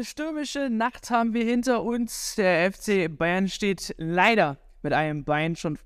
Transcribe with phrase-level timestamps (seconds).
[0.00, 2.34] eine stürmische Nacht haben wir hinter uns.
[2.36, 5.78] Der FC Bayern steht leider mit einem Bein schon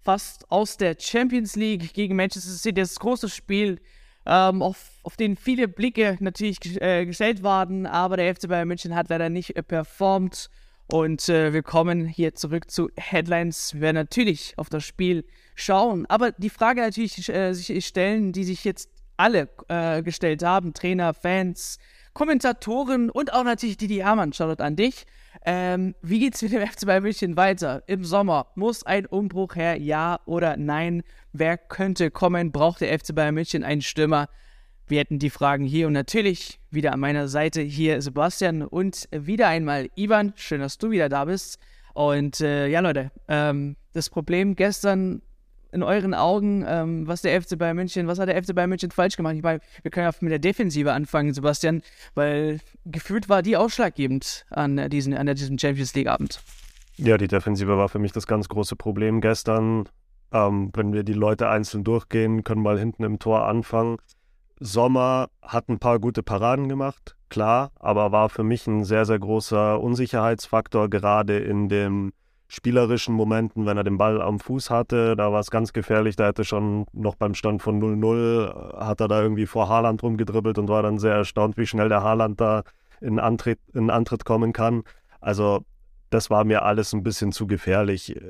[0.00, 2.80] fast aus der Champions League gegen Manchester City.
[2.80, 3.80] Das große Spiel,
[4.26, 8.96] ähm, auf, auf den viele Blicke natürlich äh, gestellt waren, aber der FC Bayern München
[8.96, 10.50] hat leider nicht äh, performt.
[10.88, 13.74] Und äh, wir kommen hier zurück zu Headlines.
[13.74, 18.42] Wir werden natürlich auf das Spiel schauen, aber die Frage natürlich äh, sich stellen, die
[18.42, 21.78] sich jetzt alle äh, gestellt haben: Trainer, Fans,
[22.12, 24.32] Kommentatoren und auch natürlich Didi Hamann.
[24.32, 25.06] Schaut an dich.
[25.44, 27.82] Ähm, wie geht's mit dem FC Bayern München weiter?
[27.86, 31.02] Im Sommer muss ein Umbruch her, ja oder nein?
[31.32, 32.52] Wer könnte kommen?
[32.52, 34.28] Braucht der FC Bayern München einen Stürmer?
[34.86, 39.46] Wir hätten die Fragen hier und natürlich wieder an meiner Seite hier Sebastian und wieder
[39.46, 40.32] einmal Ivan.
[40.34, 41.60] Schön, dass du wieder da bist.
[41.94, 45.22] Und äh, ja, Leute, ähm, das Problem gestern
[45.72, 48.90] in euren Augen, ähm, was der FC Bayern München, was hat der FC Bayern München
[48.90, 49.34] falsch gemacht?
[49.36, 51.82] Ich meine, wir können ja mit der Defensive anfangen, Sebastian,
[52.14, 56.40] weil gefühlt war die ausschlaggebend an, diesen, an diesem Champions League Abend.
[56.96, 59.88] Ja, die Defensive war für mich das ganz große Problem gestern.
[60.32, 63.96] Ähm, wenn wir die Leute einzeln durchgehen, können mal hinten im Tor anfangen.
[64.60, 69.18] Sommer hat ein paar gute Paraden gemacht, klar, aber war für mich ein sehr, sehr
[69.18, 72.12] großer Unsicherheitsfaktor, gerade in dem
[72.50, 76.16] spielerischen Momenten, wenn er den Ball am Fuß hatte, da war es ganz gefährlich.
[76.16, 80.02] Da hätte schon noch beim Stand von 0-0, äh, hat er da irgendwie vor Haaland
[80.02, 82.64] rumgedribbelt und war dann sehr erstaunt, wie schnell der Haaland da
[83.00, 84.82] in Antritt, in Antritt kommen kann.
[85.20, 85.64] Also
[86.10, 88.20] das war mir alles ein bisschen zu gefährlich.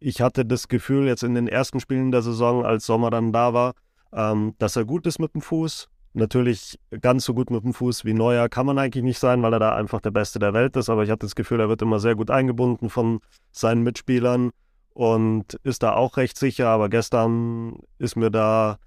[0.00, 3.54] Ich hatte das Gefühl jetzt in den ersten Spielen der Saison, als Sommer dann da
[3.54, 3.74] war,
[4.12, 8.04] ähm, dass er gut ist mit dem Fuß, Natürlich ganz so gut mit dem Fuß
[8.04, 10.76] wie Neuer kann man eigentlich nicht sein, weil er da einfach der Beste der Welt
[10.76, 10.88] ist.
[10.88, 13.20] Aber ich hatte das Gefühl, er wird immer sehr gut eingebunden von
[13.52, 14.50] seinen Mitspielern
[14.94, 16.68] und ist da auch recht sicher.
[16.68, 18.78] Aber gestern ist mir da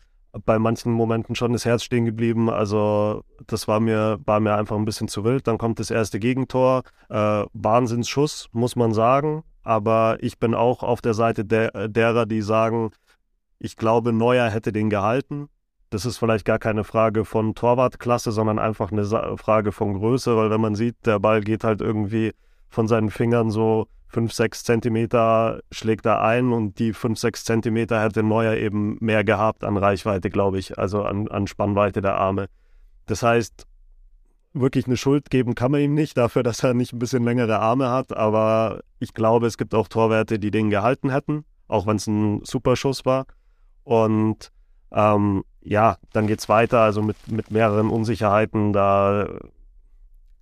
[0.45, 2.49] bei manchen Momenten schon das Herz stehen geblieben.
[2.49, 5.47] Also das war mir, war mir einfach ein bisschen zu wild.
[5.47, 6.83] Dann kommt das erste Gegentor.
[7.09, 9.43] Äh, Wahnsinnsschuss, muss man sagen.
[9.63, 12.91] Aber ich bin auch auf der Seite der, derer, die sagen,
[13.59, 15.49] ich glaube, Neuer hätte den gehalten
[15.91, 19.05] das ist vielleicht gar keine Frage von Torwartklasse, sondern einfach eine
[19.37, 22.31] Frage von Größe, weil wenn man sieht, der Ball geht halt irgendwie
[22.69, 28.01] von seinen Fingern so 5, 6 Zentimeter schlägt er ein und die 5, 6 Zentimeter
[28.01, 32.47] hätte Neuer eben mehr gehabt an Reichweite, glaube ich, also an, an Spannweite der Arme.
[33.05, 33.67] Das heißt,
[34.53, 37.59] wirklich eine Schuld geben kann man ihm nicht dafür, dass er nicht ein bisschen längere
[37.59, 41.97] Arme hat, aber ich glaube, es gibt auch Torwerte, die den gehalten hätten, auch wenn
[41.97, 43.25] es ein super Schuss war.
[43.83, 44.51] Und
[44.91, 48.73] ähm, ja, dann geht es weiter, also mit, mit mehreren Unsicherheiten.
[48.73, 49.27] Da,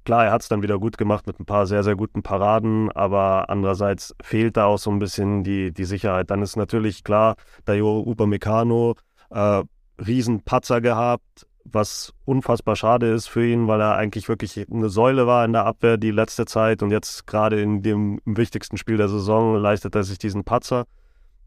[0.05, 2.91] klar, er hat es dann wieder gut gemacht mit ein paar sehr, sehr guten Paraden,
[2.91, 6.29] aber andererseits fehlt da auch so ein bisschen die, die Sicherheit.
[6.31, 7.35] Dann ist natürlich klar,
[7.65, 8.95] Dayo Upamecano,
[9.29, 9.63] äh,
[9.99, 15.45] Riesenpatzer gehabt, was unfassbar schade ist für ihn, weil er eigentlich wirklich eine Säule war
[15.45, 19.55] in der Abwehr die letzte Zeit und jetzt gerade in dem wichtigsten Spiel der Saison
[19.55, 20.85] leistet er sich diesen Patzer.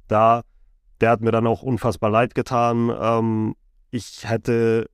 [0.06, 0.42] Da
[1.02, 2.90] der hat mir dann auch unfassbar leid getan.
[2.98, 3.56] Ähm,
[3.92, 4.88] ich hätte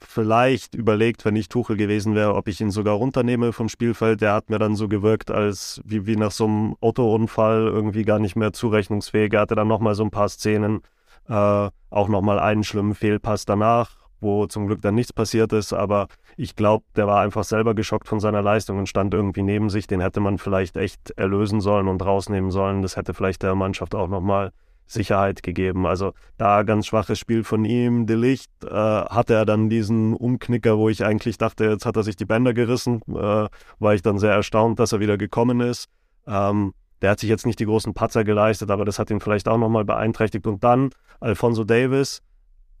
[0.00, 4.20] vielleicht überlegt, wenn ich Tuchel gewesen wäre, ob ich ihn sogar runternehme vom Spielfeld.
[4.20, 8.18] Der hat mir dann so gewirkt, als wie, wie nach so einem Autounfall irgendwie gar
[8.18, 9.32] nicht mehr zurechnungsfähig.
[9.32, 10.82] Er hatte dann nochmal so ein paar Szenen,
[11.28, 15.72] äh, auch nochmal einen schlimmen Fehlpass danach, wo zum Glück dann nichts passiert ist.
[15.72, 19.70] Aber ich glaube, der war einfach selber geschockt von seiner Leistung und stand irgendwie neben
[19.70, 19.86] sich.
[19.86, 22.82] Den hätte man vielleicht echt erlösen sollen und rausnehmen sollen.
[22.82, 24.52] Das hätte vielleicht der Mannschaft auch nochmal
[24.86, 25.86] Sicherheit gegeben.
[25.86, 28.06] Also da ganz schwaches Spiel von ihm.
[28.06, 32.02] De Licht äh, hatte er dann diesen Umknicker, wo ich eigentlich dachte, jetzt hat er
[32.02, 33.00] sich die Bänder gerissen.
[33.08, 35.88] Äh, war ich dann sehr erstaunt, dass er wieder gekommen ist.
[36.26, 39.48] Ähm, der hat sich jetzt nicht die großen Patzer geleistet, aber das hat ihn vielleicht
[39.48, 40.46] auch nochmal beeinträchtigt.
[40.46, 40.90] Und dann
[41.20, 42.22] Alfonso Davis,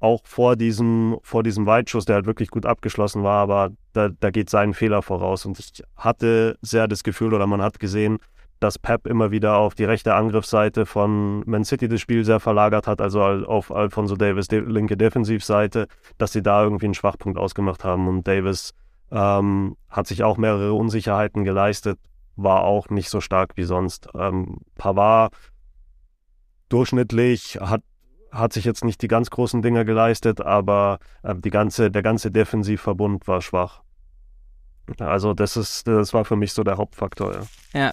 [0.00, 4.30] auch vor diesem, vor diesem Weitschuss, der halt wirklich gut abgeschlossen war, aber da, da
[4.30, 5.46] geht sein Fehler voraus.
[5.46, 8.18] Und ich hatte sehr das Gefühl, oder man hat gesehen,
[8.60, 12.86] dass Pep immer wieder auf die rechte Angriffsseite von Man City das Spiel sehr verlagert
[12.86, 15.86] hat, also auf Alfonso Davis die linke Defensivseite,
[16.18, 18.08] dass sie da irgendwie einen Schwachpunkt ausgemacht haben.
[18.08, 18.72] Und Davis
[19.10, 21.98] ähm, hat sich auch mehrere Unsicherheiten geleistet,
[22.36, 24.08] war auch nicht so stark wie sonst.
[24.14, 25.34] Ähm, Pavard
[26.68, 27.82] durchschnittlich, hat,
[28.30, 32.30] hat sich jetzt nicht die ganz großen Dinger geleistet, aber äh, die ganze, der ganze
[32.30, 33.82] Defensivverbund war schwach.
[34.98, 37.46] Also das ist, das war für mich so der Hauptfaktor.
[37.72, 37.90] Ja,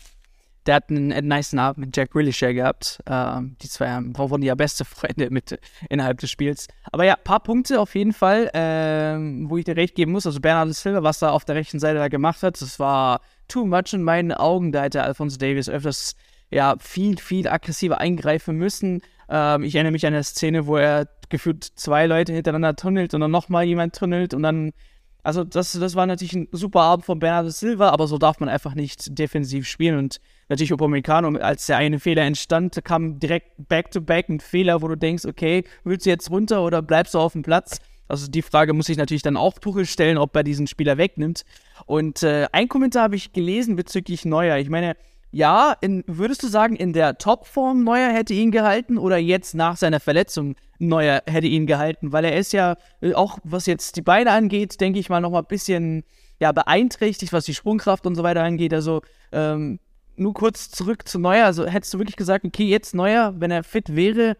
[0.66, 3.00] der hat einen, einen nice Abend mit Jack Willisher gehabt.
[3.08, 5.60] Ähm, die zwei wurden ja beste Freunde mit
[5.90, 6.68] innerhalb des Spiels.
[6.92, 10.26] Aber ja, paar Punkte auf jeden Fall, ähm, wo ich dir recht geben muss.
[10.26, 13.66] Also Bernardo Silva, was er auf der rechten Seite da gemacht hat, das war too
[13.66, 14.72] much in meinen Augen.
[14.72, 16.16] Da hätte Alfonso Davis öfters
[16.52, 19.02] ja viel, viel aggressiver eingreifen müssen.
[19.30, 23.22] Ähm, ich erinnere mich an eine Szene, wo er gefühlt zwei Leute hintereinander tunnelt und
[23.22, 24.74] dann nochmal jemand tunnelt und dann
[25.24, 28.50] Also das, das war natürlich ein super Abend von Bernardo Silva, aber so darf man
[28.50, 29.98] einfach nicht defensiv spielen.
[29.98, 30.20] Und
[30.50, 34.96] natürlich Upamecano, als der eine Fehler entstand, kam direkt back-to-back -back ein Fehler, wo du
[34.96, 37.80] denkst, okay, willst du jetzt runter oder bleibst du auf dem Platz?
[38.08, 41.46] Also die Frage muss ich natürlich dann auch Tuchel stellen, ob er diesen Spieler wegnimmt.
[41.86, 44.58] Und äh, ein Kommentar habe ich gelesen bezüglich Neuer.
[44.58, 44.98] Ich meine,
[45.32, 49.78] ja, in, würdest du sagen, in der Topform Neuer hätte ihn gehalten oder jetzt nach
[49.78, 50.56] seiner Verletzung
[50.88, 52.12] Neuer hätte ihn gehalten?
[52.12, 55.32] Weil er ist ja äh, auch, was jetzt die Beine angeht, denke ich mal, noch
[55.32, 56.04] mal ein bisschen
[56.40, 58.74] ja, beeinträchtigt, was die Sprungkraft und so weiter angeht.
[58.74, 59.02] Also
[59.32, 59.80] ähm,
[60.16, 61.46] nur kurz zurück zu Neuer.
[61.46, 64.38] Also hättest du wirklich gesagt, okay, jetzt Neuer, wenn er fit wäre,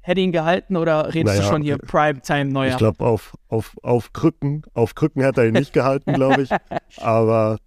[0.00, 2.70] hätte ihn gehalten oder redest naja, du schon hier Primetime Neuer?
[2.70, 6.50] Ich glaube, auf, auf, auf Krücken, auf Krücken hätte er ihn nicht gehalten, glaube ich.
[7.02, 7.58] Aber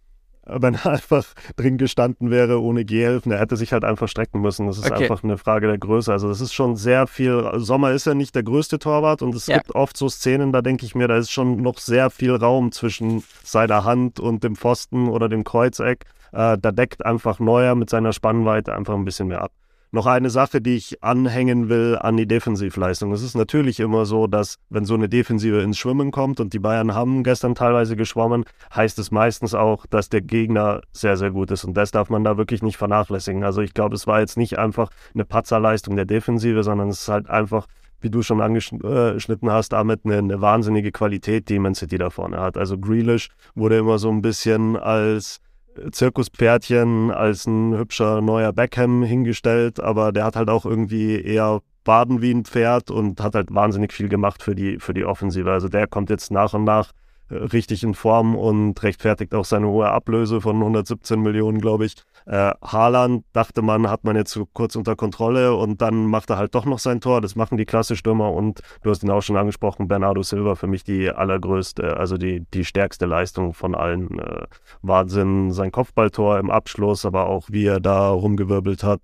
[0.52, 1.26] wenn er einfach
[1.56, 4.68] drin gestanden wäre ohne Gehhilfen, er hätte sich halt einfach strecken müssen.
[4.68, 5.04] Das ist okay.
[5.04, 6.12] einfach eine Frage der Größe.
[6.12, 7.50] Also das ist schon sehr viel.
[7.56, 9.58] Sommer ist ja nicht der größte Torwart und es ja.
[9.58, 12.72] gibt oft so Szenen, da denke ich mir, da ist schon noch sehr viel Raum
[12.72, 16.06] zwischen seiner Hand und dem Pfosten oder dem Kreuzeck.
[16.32, 19.52] Äh, da deckt einfach Neuer mit seiner Spannweite einfach ein bisschen mehr ab
[19.92, 23.12] noch eine Sache, die ich anhängen will an die Defensivleistung.
[23.12, 26.60] Es ist natürlich immer so, dass wenn so eine Defensive ins Schwimmen kommt und die
[26.60, 28.46] Bayern haben gestern teilweise geschwommen,
[28.76, 31.64] heißt es meistens auch, dass der Gegner sehr, sehr gut ist.
[31.64, 33.44] Und das darf man da wirklich nicht vernachlässigen.
[33.44, 37.10] Also ich glaube, es war jetzt nicht einfach eine Patzerleistung der Defensive, sondern es ist
[37.10, 37.68] halt einfach
[38.02, 42.40] wie du schon angeschnitten hast, damit eine, eine, wahnsinnige Qualität, die Man City da vorne
[42.40, 42.58] hat.
[42.58, 45.42] Also Grealish wurde immer so ein bisschen als
[45.92, 52.22] Zirkuspferdchen als ein hübscher neuer Beckham hingestellt, aber der hat halt auch irgendwie eher baden
[52.22, 55.52] wie ein Pferd und hat halt wahnsinnig viel gemacht für die, für die Offensive.
[55.52, 56.92] Also der kommt jetzt nach und nach
[57.30, 61.96] richtig in Form und rechtfertigt auch seine hohe Ablöse von 117 Millionen, glaube ich.
[62.26, 66.38] Äh, Haaland dachte man, hat man jetzt so kurz unter Kontrolle und dann macht er
[66.38, 67.22] halt doch noch sein Tor.
[67.22, 70.84] Das machen die Klasse-Stürmer und du hast ihn auch schon angesprochen, Bernardo Silva für mich
[70.84, 74.20] die allergrößte, also die, die stärkste Leistung von allen.
[74.20, 74.46] Äh,
[74.82, 79.02] Wahnsinn, sein Kopfballtor im Abschluss, aber auch wie er da rumgewirbelt hat,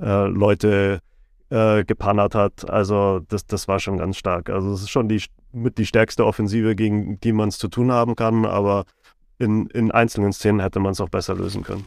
[0.00, 1.00] äh, Leute
[1.50, 2.68] äh, gepannert hat.
[2.68, 4.50] Also das, das war schon ganz stark.
[4.50, 5.22] Also es ist schon die
[5.52, 8.84] mit die stärkste Offensive, gegen die man es zu tun haben kann, aber
[9.38, 11.86] in, in einzelnen Szenen hätte man es auch besser lösen können.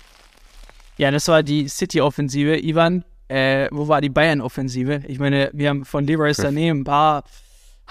[0.98, 2.64] Ja, das war die City-Offensive.
[2.64, 5.04] Ivan, äh, wo war die Bayern-Offensive?
[5.08, 7.24] Ich meine, wir haben von Leroy Sané ein paar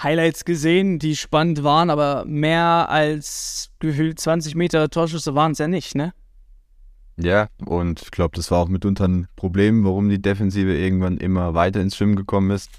[0.01, 5.67] Highlights gesehen, die spannend waren, aber mehr als gefühlt 20 Meter Torschüsse waren es ja
[5.67, 6.13] nicht, ne?
[7.21, 11.53] Ja, und ich glaube, das war auch mitunter ein Problem, warum die Defensive irgendwann immer
[11.53, 12.69] weiter ins Schwimmen gekommen ist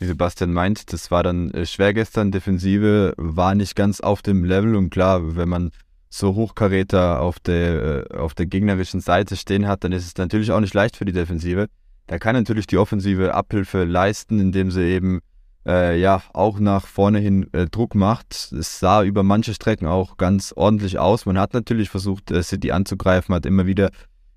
[0.00, 2.32] wie Sebastian meint, das war dann äh, schwer gestern.
[2.32, 5.70] Defensive war nicht ganz auf dem Level und klar, wenn man
[6.08, 10.52] so Hochkaräter auf der, äh, auf der gegnerischen Seite stehen hat, dann ist es natürlich
[10.52, 11.66] auch nicht leicht für die Defensive.
[12.06, 15.20] Da kann natürlich die Offensive Abhilfe leisten, indem sie eben
[15.70, 18.52] äh, ja auch nach vorne hin äh, Druck macht.
[18.52, 21.26] Es sah über manche Strecken auch ganz ordentlich aus.
[21.26, 23.90] Man hat natürlich versucht, äh, City anzugreifen, hat immer wieder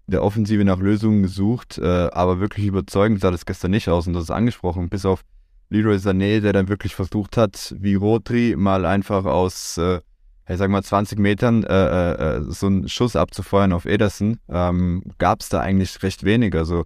[0.06, 4.14] der Offensive nach Lösungen gesucht, äh, aber wirklich überzeugend sah das gestern nicht aus und
[4.14, 5.24] das ist angesprochen, bis auf
[5.70, 10.02] Leroy Sané, der dann wirklich versucht hat, wie Rodri mal einfach aus, äh,
[10.48, 15.04] ich sag mal, 20 Metern äh, äh, äh, so einen Schuss abzufeuern auf Ederson, ähm,
[15.18, 16.54] gab es da eigentlich recht wenig.
[16.54, 16.84] Also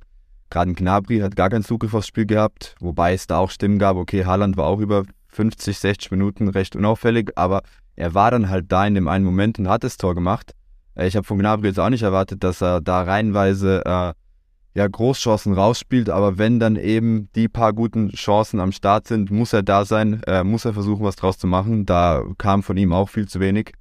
[0.49, 3.97] gerade Gnabry hat gar keinen Zugriff aufs Spiel gehabt, wobei es da auch Stimmen gab,
[3.97, 7.61] okay, Haaland war auch über 50, 60 Minuten recht unauffällig, aber
[7.95, 10.53] er war dann halt da in dem einen Moment und hat das Tor gemacht.
[10.95, 14.13] Äh, ich habe von Gnabry jetzt auch nicht erwartet, dass er da reihenweise äh,
[14.77, 19.51] ja, Großchancen rausspielt, aber wenn dann eben die paar guten Chancen am Start sind, muss
[19.51, 21.87] er da sein, äh, muss er versuchen, was draus zu machen.
[21.87, 23.73] Da kam von ihm auch viel zu wenig.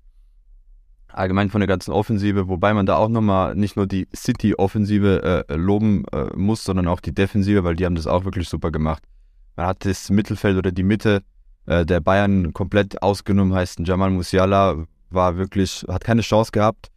[1.17, 5.55] Allgemein von der ganzen Offensive, wobei man da auch nochmal nicht nur die City-Offensive äh,
[5.55, 9.03] loben äh, muss, sondern auch die Defensive, weil die haben das auch wirklich super gemacht.
[9.57, 11.23] Man hat das Mittelfeld oder die Mitte
[11.67, 16.91] äh, der Bayern komplett ausgenommen, heißt Jamal Musiala war wirklich, hat keine Chance gehabt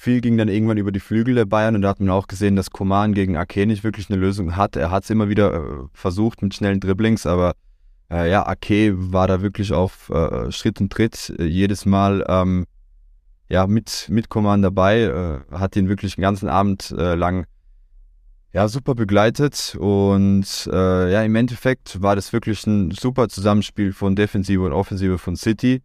[0.00, 2.56] viel ging dann irgendwann über die Flügel der Bayern und da hat man auch gesehen,
[2.56, 4.74] dass Koman gegen Ake nicht wirklich eine Lösung hat.
[4.74, 5.60] Er hat es immer wieder äh,
[5.92, 7.52] versucht mit schnellen Dribblings, aber
[8.10, 12.64] äh, ja, Ake war da wirklich auf äh, Schritt und Tritt jedes Mal ähm,
[13.50, 17.46] ja, mit, mit Koman dabei, äh, hat ihn wirklich den ganzen Abend äh, lang
[18.52, 24.62] ja, super begleitet und ja, im Endeffekt war das wirklich ein super Zusammenspiel von Defensive
[24.62, 25.82] und Offensive von City.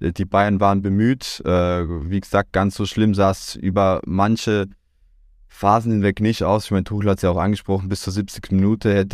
[0.00, 1.42] Äh, die Bayern waren bemüht.
[1.44, 4.66] Äh, wie gesagt, ganz so schlimm sah es über manche
[5.48, 6.66] Phasen hinweg nicht aus.
[6.66, 8.52] Ich meine, Tuchel hat es ja auch angesprochen, bis zur 70.
[8.52, 9.06] Minute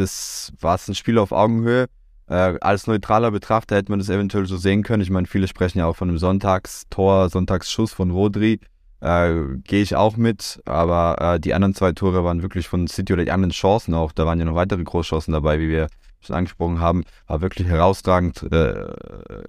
[0.60, 1.86] war es ein Spiel auf Augenhöhe.
[2.32, 5.02] Äh, als neutraler Betrachter hätte man das eventuell so sehen können.
[5.02, 8.58] Ich meine, viele sprechen ja auch von einem Sonntagstor, Sonntagsschuss von Rodri.
[9.00, 9.34] Äh,
[9.64, 13.26] Gehe ich auch mit, aber äh, die anderen zwei Tore waren wirklich von City oder
[13.26, 14.12] die anderen Chancen auch.
[14.12, 15.88] Da waren ja noch weitere Großchancen dabei, wie wir
[16.20, 18.92] schon angesprochen haben, war wirklich herausragend äh,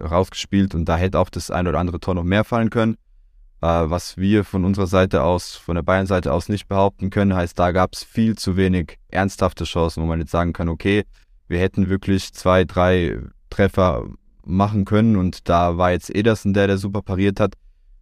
[0.04, 2.96] rausgespielt und da hätte auch das ein oder andere Tor noch mehr fallen können.
[3.62, 7.58] Äh, was wir von unserer Seite aus, von der Bayern-Seite aus nicht behaupten können, heißt,
[7.58, 11.06] da gab es viel zu wenig ernsthafte Chancen, wo man jetzt sagen kann, okay,
[11.48, 13.20] wir hätten wirklich zwei, drei
[13.50, 14.06] Treffer
[14.46, 17.54] machen können und da war jetzt Ederson der, der super pariert hat.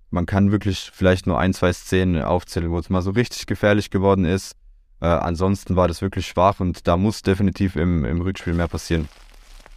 [0.09, 3.89] Man kann wirklich vielleicht nur ein, zwei Szenen aufzählen, wo es mal so richtig gefährlich
[3.89, 4.55] geworden ist.
[4.99, 9.07] Äh, ansonsten war das wirklich schwach und da muss definitiv im, im Rückspiel mehr passieren.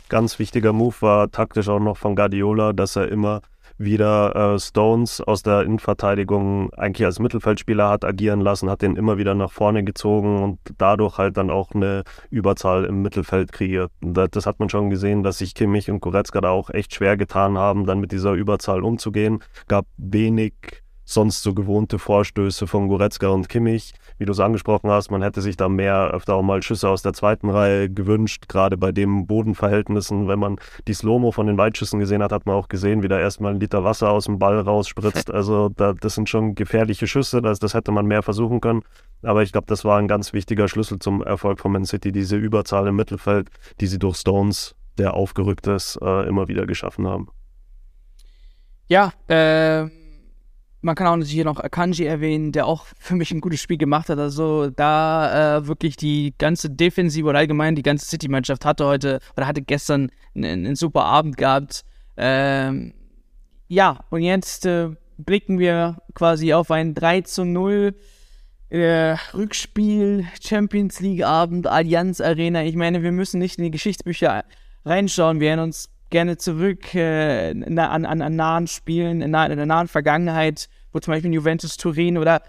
[0.09, 3.41] Ganz wichtiger Move war taktisch auch noch von Guardiola, dass er immer
[3.79, 9.19] wieder äh, Stones aus der Innenverteidigung eigentlich als Mittelfeldspieler hat agieren lassen, hat den immer
[9.19, 13.91] wieder nach vorne gezogen und dadurch halt dann auch eine Überzahl im Mittelfeld kreiert.
[14.01, 17.17] Das, das hat man schon gesehen, dass sich Kimmich und Goretzka da auch echt schwer
[17.17, 19.43] getan haben, dann mit dieser Überzahl umzugehen.
[19.69, 23.93] Gab wenig sonst so gewohnte Vorstöße von Goretzka und Kimmich.
[24.19, 27.03] Wie du es angesprochen hast, man hätte sich da mehr öfter auch mal Schüsse aus
[27.03, 30.29] der zweiten Reihe gewünscht, gerade bei den Bodenverhältnissen.
[30.29, 30.57] Wenn man
[30.89, 33.61] die Slomo von den Weitschüssen gesehen hat, hat man auch gesehen, wie da erstmal ein
[33.61, 35.31] Liter Wasser aus dem Ball rausspritzt.
[35.45, 38.83] Also da, das sind schon gefährliche Schüsse, das, das hätte man mehr versuchen können.
[39.23, 42.37] Aber ich glaube, das war ein ganz wichtiger Schlüssel zum Erfolg von Man City, diese
[42.37, 43.49] Überzahl im Mittelfeld,
[43.81, 47.29] die sie durch Stones, der aufgerückt ist, äh, immer wieder geschaffen haben.
[48.87, 49.89] Ja, äh
[50.85, 53.79] man kann auch natürlich hier noch Akanji erwähnen, der auch für mich ein gutes Spiel
[53.79, 54.19] gemacht hat.
[54.19, 59.47] Also da äh, wirklich die ganze Defensive oder allgemein die ganze City-Mannschaft hatte heute oder
[59.47, 61.85] hatte gestern einen, einen super Abend gehabt.
[62.17, 62.93] Ähm,
[63.67, 67.95] ja, und jetzt äh, blicken wir quasi auf ein 3 zu 0
[68.69, 72.63] äh, Rückspiel, Champions League Abend, Allianz Arena.
[72.65, 74.45] Ich meine, wir müssen nicht in die Geschichtsbücher
[74.85, 75.41] reinschauen.
[75.41, 79.89] Wir erinnern uns gerne zurück äh, an, an, an nahen Spielen, in, in der nahen
[79.89, 82.41] Vergangenheit, wo zum Beispiel Juventus Turin oder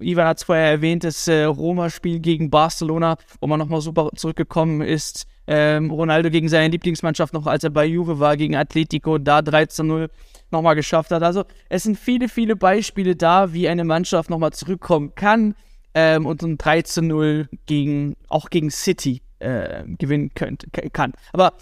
[0.00, 4.80] Ivan hat es vorher erwähnt, das äh, Roma-Spiel gegen Barcelona, wo man nochmal super zurückgekommen
[4.80, 5.26] ist.
[5.46, 10.10] Ähm, Ronaldo gegen seine Lieblingsmannschaft noch, als er bei Juve war, gegen Atletico, da 13-0
[10.50, 11.22] nochmal geschafft hat.
[11.22, 15.54] Also es sind viele, viele Beispiele da, wie eine Mannschaft nochmal zurückkommen kann
[15.94, 21.12] ähm, und ein 13-0 gegen, auch gegen City äh, gewinnen könnt, kann.
[21.32, 21.52] Aber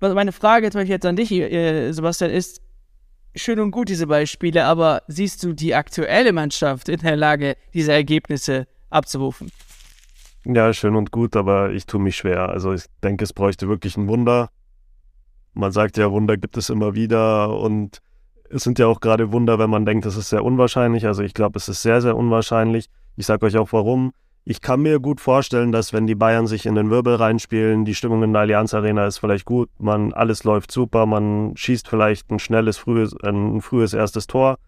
[0.00, 2.62] meine Frage jetzt an dich, äh, Sebastian, ist,
[3.34, 7.92] schön und gut, diese Beispiele, aber siehst du die aktuelle Mannschaft in der Lage, diese
[7.92, 9.50] Ergebnisse abzurufen?
[10.44, 12.48] Ja, schön und gut, aber ich tue mich schwer.
[12.48, 14.50] Also ich denke, es bräuchte wirklich ein Wunder.
[15.52, 18.00] Man sagt ja, Wunder gibt es immer wieder und
[18.48, 21.06] es sind ja auch gerade Wunder, wenn man denkt, es ist sehr unwahrscheinlich.
[21.06, 22.88] Also ich glaube, es ist sehr, sehr unwahrscheinlich.
[23.16, 24.12] Ich sage euch auch warum.
[24.44, 27.94] Ich kann mir gut vorstellen, dass wenn die Bayern sich in den Wirbel reinspielen, die
[27.94, 32.30] Stimmung in der Allianz Arena ist vielleicht gut, man alles läuft super, man schießt vielleicht
[32.30, 34.58] ein schnelles, frühes, ein frühes erstes Tor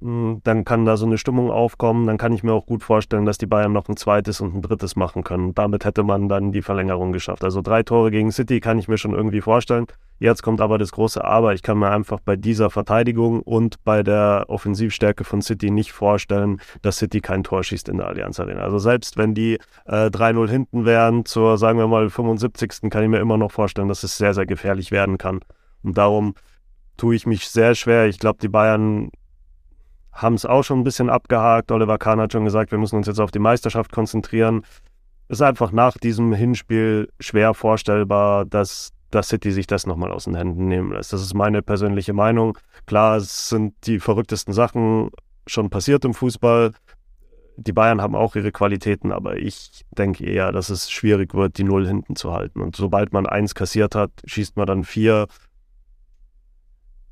[0.00, 2.06] dann kann da so eine Stimmung aufkommen.
[2.06, 4.62] Dann kann ich mir auch gut vorstellen, dass die Bayern noch ein zweites und ein
[4.62, 5.54] drittes machen können.
[5.54, 7.42] Damit hätte man dann die Verlängerung geschafft.
[7.42, 9.86] Also drei Tore gegen City kann ich mir schon irgendwie vorstellen.
[10.20, 11.52] Jetzt kommt aber das große Aber.
[11.52, 16.60] Ich kann mir einfach bei dieser Verteidigung und bei der Offensivstärke von City nicht vorstellen,
[16.82, 18.60] dass City kein Tor schießt in der Allianz Arena.
[18.60, 22.90] Also selbst wenn die äh, 3-0 hinten wären, zur, sagen wir mal, 75.
[22.90, 25.40] kann ich mir immer noch vorstellen, dass es sehr, sehr gefährlich werden kann.
[25.82, 26.34] Und darum
[26.96, 28.06] tue ich mich sehr schwer.
[28.06, 29.10] Ich glaube, die Bayern
[30.22, 31.70] haben es auch schon ein bisschen abgehakt.
[31.70, 34.62] Oliver Kahn hat schon gesagt, wir müssen uns jetzt auf die Meisterschaft konzentrieren.
[35.28, 40.24] Es ist einfach nach diesem Hinspiel schwer vorstellbar, dass, dass City sich das nochmal aus
[40.24, 41.12] den Händen nehmen lässt.
[41.12, 42.58] Das ist meine persönliche Meinung.
[42.86, 45.10] Klar, es sind die verrücktesten Sachen
[45.46, 46.72] schon passiert im Fußball.
[47.56, 51.64] Die Bayern haben auch ihre Qualitäten, aber ich denke eher, dass es schwierig wird, die
[51.64, 52.60] Null hinten zu halten.
[52.60, 55.26] Und sobald man eins kassiert hat, schießt man dann vier.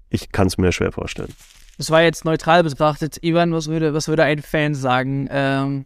[0.08, 1.32] Ich kann es mir schwer vorstellen.
[1.78, 3.18] Das war jetzt neutral betrachtet.
[3.22, 5.28] Ivan, was würde, was würde ein Fan sagen?
[5.30, 5.84] Ähm,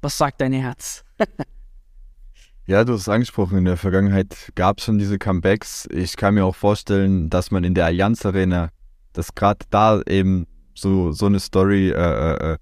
[0.00, 1.04] was sagt dein Herz?
[2.66, 3.58] ja, du hast es angesprochen.
[3.58, 5.88] In der Vergangenheit gab es schon diese Comebacks.
[5.92, 8.70] Ich kann mir auch vorstellen, dass man in der Allianz Arena,
[9.12, 12.58] dass gerade da eben so, so eine Story äh, äh, äh,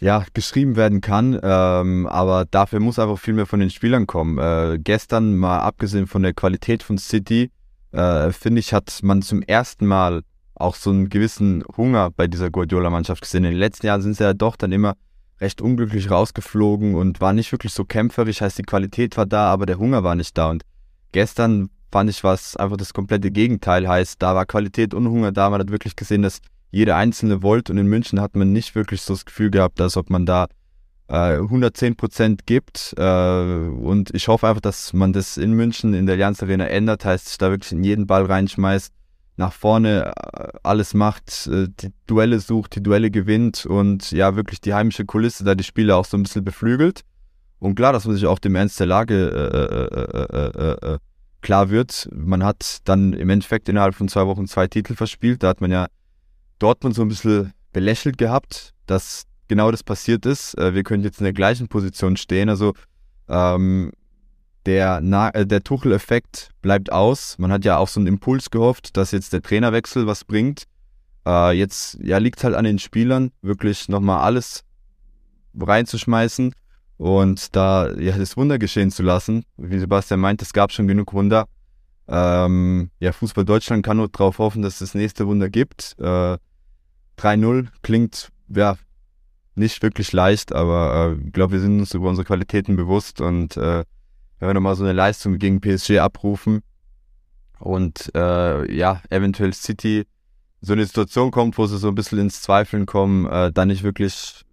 [0.00, 1.38] ja, geschrieben werden kann.
[1.40, 4.38] Ähm, aber dafür muss einfach viel mehr von den Spielern kommen.
[4.38, 7.50] Äh, gestern, mal abgesehen von der Qualität von City,
[7.92, 10.22] äh, finde ich, hat man zum ersten Mal
[10.60, 13.44] auch so einen gewissen Hunger bei dieser Guardiola-Mannschaft gesehen.
[13.44, 14.94] In den letzten Jahren sind sie ja doch dann immer
[15.40, 19.66] recht unglücklich rausgeflogen und war nicht wirklich so kämpferisch, heißt die Qualität war da, aber
[19.66, 20.50] der Hunger war nicht da.
[20.50, 20.64] Und
[21.12, 23.88] gestern fand ich was einfach das komplette Gegenteil.
[23.88, 26.40] Heißt, da war Qualität und Hunger da, man hat wirklich gesehen, dass
[26.70, 27.72] jeder Einzelne wollte.
[27.72, 30.46] Und in München hat man nicht wirklich so das Gefühl gehabt, als ob man da
[31.08, 32.94] äh, 110 Prozent gibt.
[32.96, 37.04] Äh, und ich hoffe einfach, dass man das in München in der Allianz Arena ändert,
[37.04, 38.92] heißt, sich da wirklich in jeden Ball reinschmeißt,
[39.40, 44.60] nach vorne äh, alles macht, äh, die Duelle sucht, die Duelle gewinnt und ja, wirklich
[44.60, 47.00] die heimische Kulisse da die Spieler auch so ein bisschen beflügelt.
[47.58, 50.98] Und klar, dass man sich auch dem Ernst der Lage äh, äh, äh,
[51.40, 52.08] klar wird.
[52.14, 55.42] Man hat dann im Endeffekt innerhalb von zwei Wochen zwei Titel verspielt.
[55.42, 55.86] Da hat man ja
[56.58, 60.56] Dortmund so ein bisschen belächelt gehabt, dass genau das passiert ist.
[60.56, 62.48] wir können jetzt in der gleichen Position stehen.
[62.48, 62.74] Also
[63.28, 63.92] ähm,
[64.66, 67.38] der, der Tuchel-Effekt bleibt aus.
[67.38, 70.64] Man hat ja auch so einen Impuls gehofft, dass jetzt der Trainerwechsel was bringt.
[71.26, 74.64] Äh, jetzt ja, liegt halt an den Spielern, wirklich nochmal alles
[75.58, 76.54] reinzuschmeißen
[76.96, 79.44] und da ja, das Wunder geschehen zu lassen.
[79.56, 81.46] Wie Sebastian meint, es gab schon genug Wunder.
[82.08, 85.96] Ähm, ja, Fußball Deutschland kann nur darauf hoffen, dass es das nächste Wunder gibt.
[85.98, 86.38] Äh,
[87.18, 88.76] 3-0 klingt ja
[89.54, 93.56] nicht wirklich leicht, aber äh, ich glaube, wir sind uns über unsere Qualitäten bewusst und
[93.56, 93.84] äh,
[94.40, 96.62] wenn wir nochmal so eine Leistung gegen PSG abrufen
[97.58, 100.06] und äh, ja, eventuell City
[100.62, 103.82] so eine Situation kommt, wo sie so ein bisschen ins Zweifeln kommen, äh, dann nicht
[103.82, 104.44] wirklich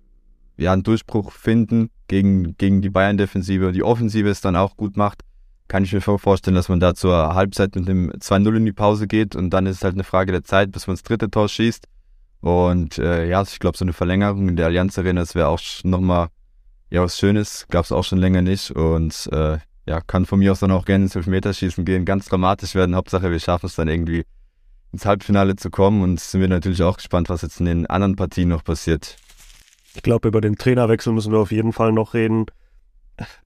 [0.58, 4.98] ja, einen Durchbruch finden gegen, gegen die Bayern-Defensive und die Offensive es dann auch gut
[4.98, 5.22] macht,
[5.68, 9.08] kann ich mir vorstellen, dass man da zur Halbzeit mit dem 2-0 in die Pause
[9.08, 11.50] geht und dann ist es halt eine Frage der Zeit, bis man das dritte Tor
[11.50, 11.86] schießt.
[12.40, 15.60] Und äh, ja, ich glaube, so eine Verlängerung in der Allianz Arena, das wäre auch
[15.84, 16.28] nochmal
[16.90, 20.52] ja, was Schönes, gab es auch schon länger nicht und äh, ja, kann von mir
[20.52, 22.96] aus dann auch gerne ins Elfmeterschießen gehen, ganz dramatisch werden.
[22.96, 24.24] Hauptsache, wir schaffen es dann irgendwie
[24.92, 28.16] ins Halbfinale zu kommen und sind wir natürlich auch gespannt, was jetzt in den anderen
[28.16, 29.18] Partien noch passiert.
[29.96, 32.46] Ich glaube, über den Trainerwechsel müssen wir auf jeden Fall noch reden.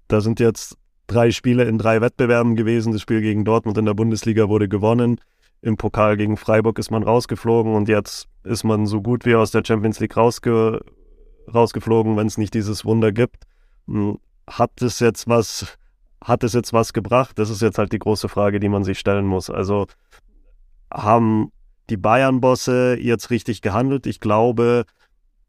[0.07, 2.91] Da sind jetzt drei Spiele in drei Wettbewerben gewesen.
[2.91, 5.19] Das Spiel gegen Dortmund in der Bundesliga wurde gewonnen.
[5.61, 9.51] Im Pokal gegen Freiburg ist man rausgeflogen und jetzt ist man so gut wie aus
[9.51, 10.81] der Champions League rausge
[11.53, 13.43] rausgeflogen, wenn es nicht dieses Wunder gibt.
[13.87, 14.17] Hm,
[14.47, 15.77] hat es jetzt was,
[16.23, 17.37] hat es jetzt was gebracht?
[17.39, 19.49] Das ist jetzt halt die große Frage, die man sich stellen muss.
[19.49, 19.87] Also
[20.91, 21.51] haben
[21.89, 24.05] die Bayern-Bosse jetzt richtig gehandelt?
[24.05, 24.85] Ich glaube,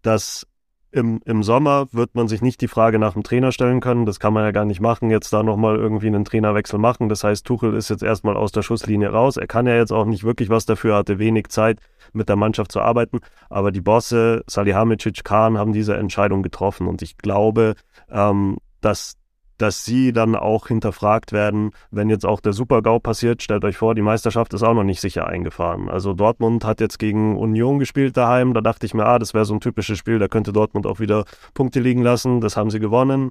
[0.03, 0.47] dass
[0.93, 4.05] im, im Sommer wird man sich nicht die Frage nach dem Trainer stellen können.
[4.05, 7.09] Das kann man ja gar nicht machen, jetzt da nochmal irgendwie einen Trainerwechsel machen.
[7.09, 9.39] Das heißt, Tuchel ist jetzt erstmal aus der Schusslinie raus.
[9.39, 11.81] Er kann ja jetzt auch nicht wirklich was dafür, hatte wenig Zeit
[12.13, 13.21] mit der Mannschaft zu arbeiten.
[13.49, 16.87] Aber die Bosse, Salihamidzic, Kahn haben diese Entscheidung getroffen.
[16.87, 17.75] Und ich glaube,
[18.11, 19.17] ähm, dass
[19.63, 23.43] dass sie dann auch hinterfragt werden, wenn jetzt auch der Super-GAU passiert.
[23.43, 25.89] Stellt euch vor, die Meisterschaft ist auch noch nicht sicher eingefahren.
[25.89, 28.55] Also Dortmund hat jetzt gegen Union gespielt daheim.
[28.55, 30.99] Da dachte ich mir, ah, das wäre so ein typisches Spiel, da könnte Dortmund auch
[30.99, 32.41] wieder Punkte liegen lassen.
[32.41, 33.31] Das haben sie gewonnen.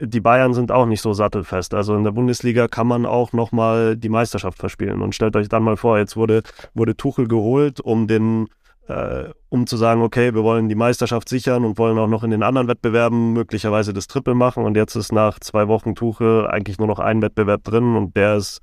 [0.00, 1.72] Die Bayern sind auch nicht so sattelfest.
[1.72, 5.00] Also in der Bundesliga kann man auch nochmal die Meisterschaft verspielen.
[5.00, 6.42] Und stellt euch dann mal vor, jetzt wurde,
[6.74, 8.48] wurde Tuchel geholt, um den
[8.88, 12.30] äh, um zu sagen, okay, wir wollen die Meisterschaft sichern und wollen auch noch in
[12.30, 14.64] den anderen Wettbewerben möglicherweise das Triple machen.
[14.64, 18.36] Und jetzt ist nach zwei Wochen Tuche eigentlich nur noch ein Wettbewerb drin und der
[18.36, 18.60] ist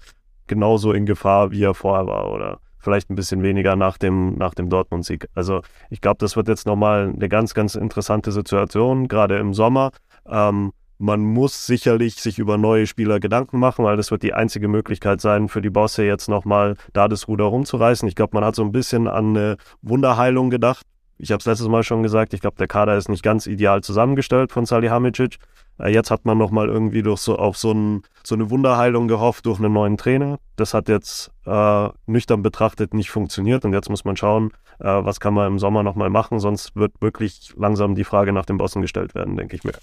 [0.47, 4.53] genauso in Gefahr, wie er vorher war oder vielleicht ein bisschen weniger nach dem, nach
[4.53, 5.27] dem Dortmund-Sieg.
[5.35, 9.91] Also ich glaube, das wird jetzt nochmal eine ganz, ganz interessante Situation, gerade im Sommer.
[10.25, 14.67] Ähm, man muss sicherlich sich über neue Spieler Gedanken machen, weil das wird die einzige
[14.67, 18.07] Möglichkeit sein, für die Bosse jetzt nochmal da das Ruder rumzureißen.
[18.07, 20.85] Ich glaube, man hat so ein bisschen an eine Wunderheilung gedacht.
[21.17, 23.81] Ich habe es letztes Mal schon gesagt, ich glaube, der Kader ist nicht ganz ideal
[23.81, 25.37] zusammengestellt von Salihamidzic.
[25.79, 29.47] Äh, jetzt hat man nochmal irgendwie durch so, auf so, ein, so, eine Wunderheilung gehofft
[29.47, 30.39] durch einen neuen Trainer.
[30.55, 35.19] Das hat jetzt äh, nüchtern betrachtet nicht funktioniert und jetzt muss man schauen, äh, was
[35.19, 38.81] kann man im Sommer nochmal machen, sonst wird wirklich langsam die Frage nach den Bossen
[38.81, 39.73] gestellt werden, denke ich mir.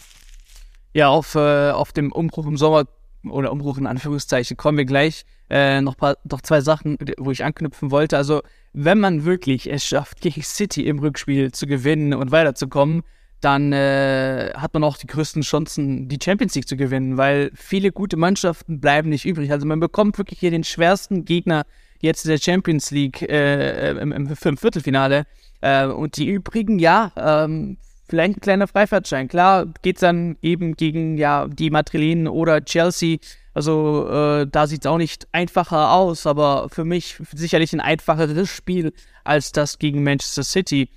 [0.95, 2.85] Ja, auf, äh, auf dem Umbruch im Sommer
[3.29, 5.25] oder Umbruch in Anführungszeichen kommen wir gleich.
[5.51, 8.17] Äh, noch, paar, noch zwei Sachen, wo ich anknüpfen wollte.
[8.17, 13.03] Also, wenn man wirklich es schafft, gegen City im Rückspiel zu gewinnen und weiterzukommen,
[13.41, 17.93] dann äh, hat man auch die größten Chancen, die Champions League zu gewinnen, weil viele
[17.93, 19.53] gute Mannschaften bleiben nicht übrig.
[19.53, 21.65] Also man bekommt wirklich hier den schwersten Gegner
[22.01, 25.25] jetzt in der Champions League äh, im, im, Viertelfinale.
[25.61, 29.29] Äh, und die übrigen, ja, ähm, vielleicht ein kleiner Freifahrtschein.
[29.29, 33.19] Klar geht's dann eben gegen ja die Madrilenen oder Chelsea.
[33.55, 38.93] Also äh, da sieht's auch nicht einfacher aus, aber für mich sicherlich ein einfacheres Spiel
[39.25, 40.89] als das gegen Manchester City.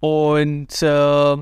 [0.00, 1.36] Und äh,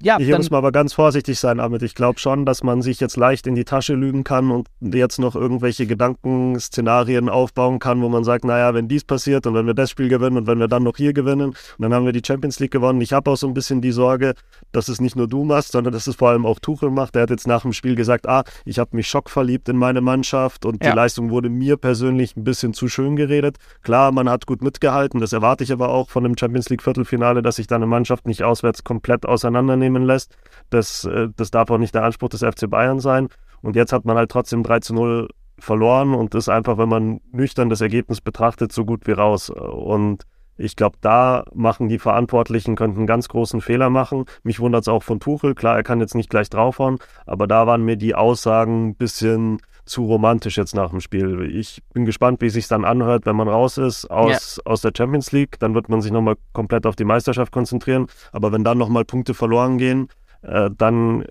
[0.00, 1.82] ja, Hier muss man aber ganz vorsichtig sein, Amit.
[1.82, 5.18] Ich glaube schon, dass man sich jetzt leicht in die Tasche lügen kann und jetzt
[5.18, 9.74] noch irgendwelche Gedankenszenarien aufbauen kann, wo man sagt, naja, wenn dies passiert und wenn wir
[9.74, 12.60] das Spiel gewinnen und wenn wir dann noch hier gewinnen dann haben wir die Champions
[12.60, 13.00] League gewonnen.
[13.00, 14.34] Ich habe auch so ein bisschen die Sorge,
[14.70, 17.16] dass es nicht nur du machst, sondern dass es vor allem auch Tuchel macht.
[17.16, 20.64] Der hat jetzt nach dem Spiel gesagt, ah, ich habe mich schockverliebt in meine Mannschaft
[20.64, 20.90] und ja.
[20.90, 23.56] die Leistung wurde mir persönlich ein bisschen zu schön geredet.
[23.82, 27.42] Klar, man hat gut mitgehalten, das erwarte ich aber auch von dem Champions League Viertelfinale,
[27.42, 30.36] dass sich da eine Mannschaft nicht auswärts komplett auseinandernimmt teilnehmen lässt.
[30.70, 33.28] Das, äh, das darf auch nicht der Anspruch des FC Bayern sein.
[33.62, 37.20] Und jetzt hat man halt trotzdem 3 zu 0 verloren und ist einfach, wenn man
[37.32, 39.50] nüchtern das Ergebnis betrachtet, so gut wie raus.
[39.50, 40.24] Und
[40.60, 44.24] Ich glaube, da machen die Verantwortlichen, könnten einen ganz großen Fehler machen.
[44.42, 45.54] Mich wundert es auch von Tuchel.
[45.54, 49.58] Klar, er kann jetzt nicht gleich draufhauen, aber da waren mir die Aussagen ein bisschen
[49.88, 51.50] zu romantisch jetzt nach dem Spiel.
[51.54, 54.70] Ich bin gespannt, wie es sich dann anhört, wenn man raus ist aus, ja.
[54.70, 55.58] aus der Champions League.
[55.58, 58.06] Dann wird man sich nochmal komplett auf die Meisterschaft konzentrieren.
[58.32, 60.08] Aber wenn dann nochmal Punkte verloren gehen,
[60.42, 61.24] äh, dann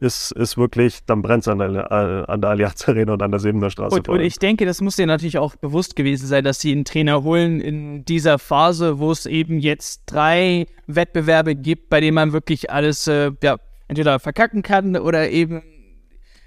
[0.00, 1.90] ist, ist wirklich, dann brennt es an der,
[2.28, 3.96] an der Allianz Arena und an der Sebener Straße.
[3.96, 6.84] Und, und, ich denke, das muss dir natürlich auch bewusst gewesen sein, dass sie einen
[6.84, 12.32] Trainer holen in dieser Phase, wo es eben jetzt drei Wettbewerbe gibt, bei denen man
[12.32, 13.56] wirklich alles äh, ja,
[13.88, 15.62] entweder verkacken kann oder eben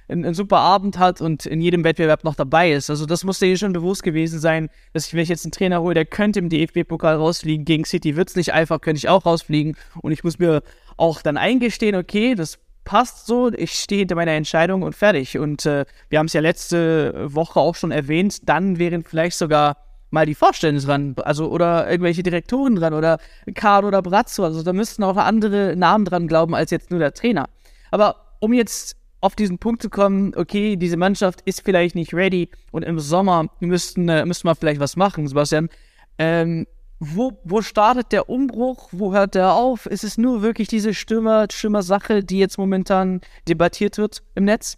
[0.10, 2.89] einen, einen, super Abend hat und in jedem Wettbewerb noch dabei ist.
[2.89, 5.52] Also das muss dir hier schon bewusst gewesen sein, dass ich, wenn ich jetzt einen
[5.52, 9.10] Trainer hole, der könnte im DFB-Pokal rausfliegen, gegen City wird es nicht einfach, könnte ich
[9.10, 10.63] auch rausfliegen und ich muss mir
[10.96, 15.38] auch dann eingestehen, okay, das passt so, ich stehe hinter meiner Entscheidung und fertig.
[15.38, 19.76] Und äh, wir haben es ja letzte Woche auch schon erwähnt, dann wären vielleicht sogar
[20.10, 23.20] mal die Vorstände dran, also oder irgendwelche Direktoren dran oder
[23.56, 27.13] Karl oder Brazzo, also da müssten auch andere Namen dran glauben als jetzt nur der
[27.13, 27.50] Trainer.
[27.91, 32.50] Aber um jetzt auf diesen Punkt zu kommen, okay, diese Mannschaft ist vielleicht nicht ready
[32.72, 35.70] und im Sommer müssten, äh, müssten wir vielleicht was machen, Sebastian.
[36.18, 36.68] Ähm,
[37.00, 38.90] wo, wo startet der Umbruch?
[38.92, 39.86] Wo hört der auf?
[39.86, 44.78] Ist es nur wirklich diese Stürmer, Stürmer-Sache, die jetzt momentan debattiert wird im Netz?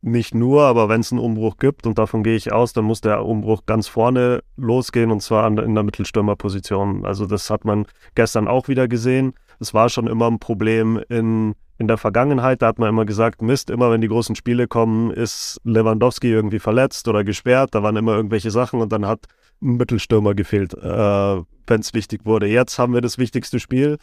[0.00, 3.00] Nicht nur, aber wenn es einen Umbruch gibt, und davon gehe ich aus, dann muss
[3.00, 7.04] der Umbruch ganz vorne losgehen und zwar in der Mittelstürmerposition.
[7.04, 9.34] Also das hat man gestern auch wieder gesehen.
[9.60, 13.40] Es war schon immer ein Problem in in der Vergangenheit, da hat man immer gesagt,
[13.40, 17.96] Mist, immer wenn die großen Spiele kommen, ist Lewandowski irgendwie verletzt oder gesperrt, da waren
[17.96, 19.26] immer irgendwelche Sachen und dann hat
[19.62, 22.48] ein Mittelstürmer gefehlt, äh, wenn es wichtig wurde.
[22.48, 23.98] Jetzt haben wir das wichtigste Spiel.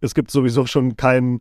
[0.00, 1.40] Es gibt sowieso schon keinen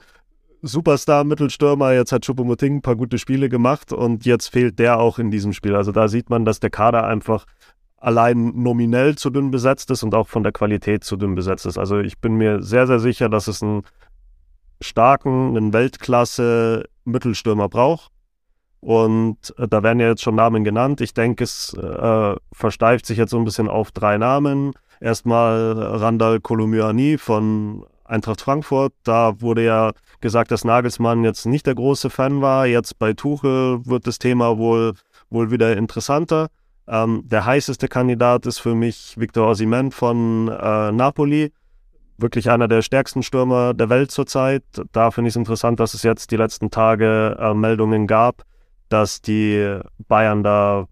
[0.63, 1.93] Superstar-Mittelstürmer.
[1.93, 5.53] Jetzt hat Choupo-Moting ein paar gute Spiele gemacht und jetzt fehlt der auch in diesem
[5.53, 5.75] Spiel.
[5.75, 7.45] Also da sieht man, dass der Kader einfach
[8.05, 11.79] allein nominell zu dünn besetzt ist und auch von der Qualität zu dünn besetzt ist.
[11.79, 13.81] Also ich bin mir sehr, sehr sicher, dass es ein
[14.79, 18.11] starken, einen Weltklasse-Mittelstürmer braucht.
[18.79, 21.01] Und äh, da werden ja jetzt schon Namen genannt.
[21.01, 24.73] Ich denke, es äh, versteift sich jetzt so ein bisschen auf drei Namen.
[24.99, 28.93] Erstmal Randall Kolumyani von Eintracht Frankfurt.
[29.03, 32.67] Da wurde ja gesagt, dass Nagelsmann jetzt nicht der große Fan war.
[32.67, 34.93] Jetzt bei Tuchel wird das Thema wohl,
[35.31, 36.49] wohl wieder interessanter.
[36.87, 41.51] Ähm, der heißeste Kandidat ist für mich Victor Osimhen von äh, Napoli
[42.17, 44.63] wirklich einer der stärksten Stürmer der Welt zurzeit.
[44.91, 48.43] Da finde ich es interessant, dass es jetzt die letzten Tage äh, Meldungen gab,
[48.89, 50.87] dass die Bayern da,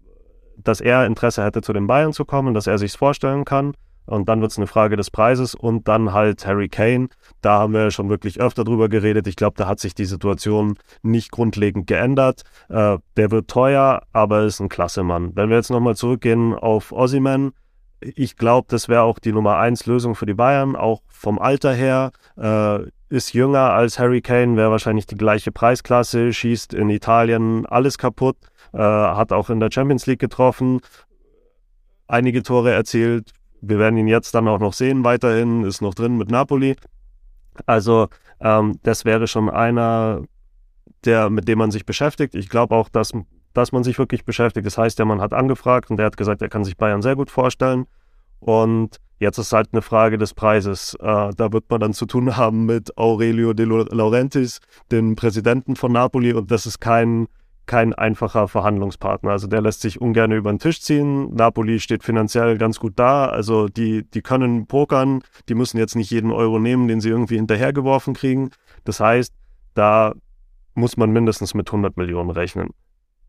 [0.56, 3.74] dass er Interesse hätte, zu den Bayern zu kommen, dass er sich vorstellen kann.
[4.06, 7.08] Und dann wird es eine Frage des Preises und dann halt Harry Kane.
[7.40, 9.26] Da haben wir schon wirklich öfter drüber geredet.
[9.26, 12.42] Ich glaube, da hat sich die Situation nicht grundlegend geändert.
[12.68, 15.32] Äh, der wird teuer, aber ist ein klasse Mann.
[15.34, 17.52] Wenn wir jetzt nochmal zurückgehen auf Ossiman,
[18.00, 21.72] ich glaube, das wäre auch die Nummer eins Lösung für die Bayern, auch vom Alter
[21.72, 22.12] her.
[22.36, 27.96] Äh, ist jünger als Harry Kane, wäre wahrscheinlich die gleiche Preisklasse, schießt in Italien alles
[27.96, 28.36] kaputt,
[28.72, 30.80] äh, hat auch in der Champions League getroffen,
[32.08, 33.32] einige Tore erzielt.
[33.68, 36.76] Wir werden ihn jetzt dann auch noch sehen, weiterhin, ist noch drin mit Napoli.
[37.66, 38.08] Also,
[38.40, 40.22] ähm, das wäre schon einer,
[41.04, 42.34] der, mit dem man sich beschäftigt.
[42.34, 43.12] Ich glaube auch, dass
[43.54, 44.66] dass man sich wirklich beschäftigt.
[44.66, 47.16] Das heißt, der Mann hat angefragt und der hat gesagt, er kann sich Bayern sehr
[47.16, 47.86] gut vorstellen.
[48.40, 50.94] Und jetzt ist halt eine Frage des Preises.
[51.00, 55.92] Äh, da wird man dann zu tun haben mit Aurelio De Laurentiis, dem Präsidenten von
[55.92, 56.32] Napoli.
[56.32, 57.28] Und das ist kein,
[57.66, 59.30] kein einfacher Verhandlungspartner.
[59.30, 61.34] Also der lässt sich ungern über den Tisch ziehen.
[61.34, 63.26] Napoli steht finanziell ganz gut da.
[63.26, 65.22] Also die, die können pokern.
[65.48, 68.50] Die müssen jetzt nicht jeden Euro nehmen, den sie irgendwie hinterhergeworfen kriegen.
[68.84, 69.32] Das heißt,
[69.74, 70.14] da
[70.74, 72.70] muss man mindestens mit 100 Millionen rechnen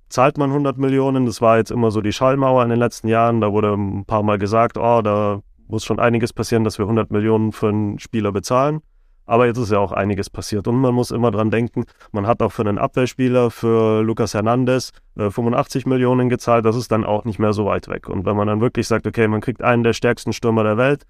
[0.10, 1.26] zahlt man 100 Millionen.
[1.26, 3.41] Das war jetzt immer so die Schallmauer in den letzten Jahren.
[3.41, 7.12] Da wurde ein paar Mal gesagt, oh, da muss schon einiges passieren, dass wir 100
[7.12, 8.82] Millionen für einen Spieler bezahlen.
[9.26, 10.68] Aber jetzt ist ja auch einiges passiert.
[10.68, 14.92] Und man muss immer dran denken, man hat auch für einen Abwehrspieler, für Lucas Hernandez,
[15.18, 16.66] äh, 85 Millionen gezahlt.
[16.66, 18.08] Das ist dann auch nicht mehr so weit weg.
[18.08, 21.06] Und wenn man dann wirklich sagt, okay, man kriegt einen der stärksten Stürmer der Welt,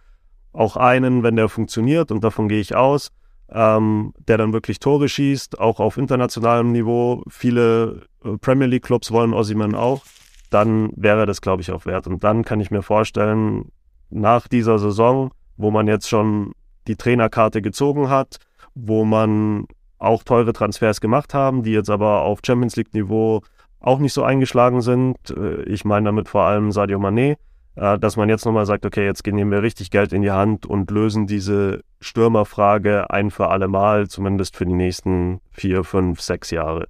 [0.53, 3.11] auch einen, wenn der funktioniert, und davon gehe ich aus,
[3.49, 7.23] ähm, der dann wirklich Tore schießt, auch auf internationalem Niveau.
[7.29, 10.03] Viele äh, Premier League Clubs wollen Ossiman auch.
[10.49, 12.07] Dann wäre das, glaube ich, auch wert.
[12.07, 13.71] Und dann kann ich mir vorstellen,
[14.09, 16.53] nach dieser Saison, wo man jetzt schon
[16.87, 18.37] die Trainerkarte gezogen hat,
[18.73, 19.65] wo man
[19.97, 23.41] auch teure Transfers gemacht haben, die jetzt aber auf Champions League Niveau
[23.79, 25.17] auch nicht so eingeschlagen sind.
[25.29, 27.37] Äh, ich meine damit vor allem Sadio Mané
[27.75, 30.65] äh, dass man jetzt nochmal sagt, okay, jetzt nehmen wir richtig Geld in die Hand
[30.65, 36.51] und lösen diese Stürmerfrage ein für alle Mal, zumindest für die nächsten vier, fünf, sechs
[36.51, 36.87] Jahre.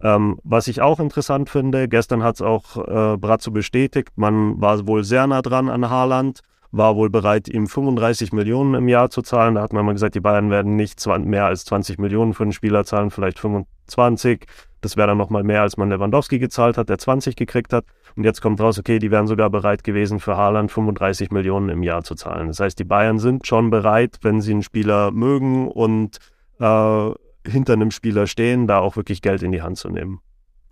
[0.00, 4.86] Ähm, was ich auch interessant finde, gestern hat es auch äh, Brazzo bestätigt, man war
[4.86, 6.40] wohl sehr nah dran an Haaland
[6.72, 9.54] war wohl bereit, ihm 35 Millionen im Jahr zu zahlen.
[9.54, 12.52] Da hat man mal gesagt, die Bayern werden nicht mehr als 20 Millionen für einen
[12.52, 14.46] Spieler zahlen, vielleicht 25.
[14.80, 17.84] Das wäre dann nochmal mehr, als man Lewandowski gezahlt hat, der 20 gekriegt hat.
[18.16, 21.82] Und jetzt kommt raus, okay, die wären sogar bereit gewesen, für Haaland 35 Millionen im
[21.82, 22.48] Jahr zu zahlen.
[22.48, 26.18] Das heißt, die Bayern sind schon bereit, wenn sie einen Spieler mögen und
[26.58, 27.10] äh,
[27.46, 30.20] hinter einem Spieler stehen, da auch wirklich Geld in die Hand zu nehmen.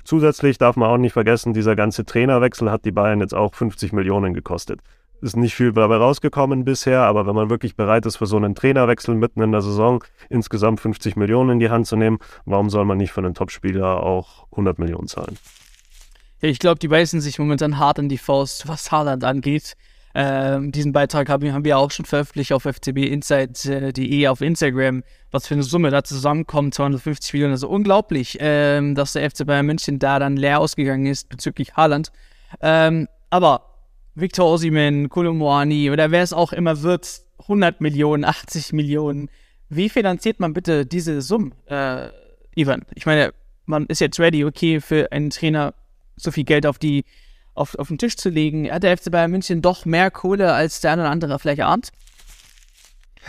[0.03, 3.93] Zusätzlich darf man auch nicht vergessen, dieser ganze Trainerwechsel hat die Bayern jetzt auch 50
[3.93, 4.81] Millionen gekostet.
[5.22, 8.54] Ist nicht viel dabei rausgekommen bisher, aber wenn man wirklich bereit ist, für so einen
[8.54, 12.85] Trainerwechsel mitten in der Saison insgesamt 50 Millionen in die Hand zu nehmen, warum soll
[12.87, 15.37] man nicht für einen Topspieler auch 100 Millionen zahlen?
[16.40, 19.76] Ja, ich glaube, die beißen sich momentan hart in die Faust, was Haaland angeht.
[20.12, 25.62] Ähm, diesen Beitrag haben, wir auch schon veröffentlicht auf fcbinsight.de auf Instagram, was für eine
[25.62, 27.52] Summe da zusammenkommt, 250 Millionen.
[27.52, 32.11] Also unglaublich, ähm, dass der FC Bayern München da dann leer ausgegangen ist bezüglich Haaland.
[32.61, 33.69] Ähm, aber
[34.20, 39.30] Victor Osimen, Kolumwani oder wer es auch immer wird, 100 Millionen, 80 Millionen.
[39.68, 42.09] Wie finanziert man bitte diese Summen, äh,
[42.54, 42.85] Ivan?
[42.94, 43.33] Ich meine,
[43.66, 45.74] man ist jetzt ready, okay, für einen Trainer
[46.16, 47.04] so viel Geld auf die
[47.54, 48.70] auf, auf den Tisch zu legen.
[48.70, 51.90] Hat der FC Bayern München doch mehr Kohle, als der eine oder andere vielleicht ahnt?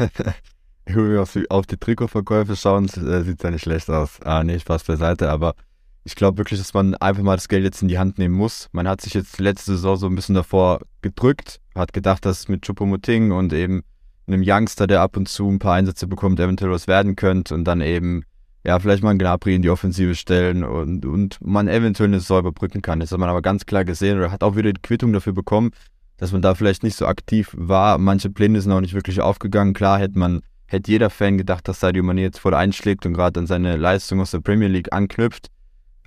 [0.86, 4.20] Wenn wir auf die Trikotverkäufe schauen, sieht es ja nicht schlecht aus.
[4.24, 5.56] Ah, nee, Spaß beiseite, aber
[6.04, 8.70] ich glaube wirklich, dass man einfach mal das Geld jetzt in die Hand nehmen muss.
[8.72, 12.66] Man hat sich jetzt letzte Saison so ein bisschen davor gedrückt, hat gedacht, dass mit
[12.66, 13.84] Choupo-Moting und eben
[14.28, 17.66] einem Youngster, der ab und zu ein paar Einsätze bekommt, eventuell was werden könnte und
[17.66, 18.24] dann eben,
[18.64, 22.40] ja, vielleicht mal einen Gnabry in die Offensive stellen und, und man eventuell eine Saison
[22.40, 23.00] überbrücken kann.
[23.00, 25.72] Das hat man aber ganz klar gesehen oder hat auch wieder die Quittung dafür bekommen,
[26.18, 27.98] dass man da vielleicht nicht so aktiv war.
[27.98, 29.74] Manche Pläne sind auch nicht wirklich aufgegangen.
[29.74, 33.40] Klar hätte man, hätte jeder Fan gedacht, dass Sadio Mane jetzt voll einschlägt und gerade
[33.40, 35.50] an seine Leistung aus der Premier League anknüpft.